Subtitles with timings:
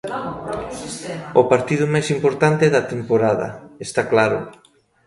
[1.41, 3.47] O partido máis importante da temporada,
[3.85, 4.39] está claro.